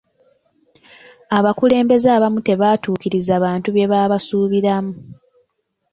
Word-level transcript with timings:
Abakulembeze 1.37 2.07
abamu 2.17 2.39
tebaatuukiriza 2.47 3.33
bantu 3.43 3.67
bye 3.71 3.85
babasuubiramu. 3.91 4.93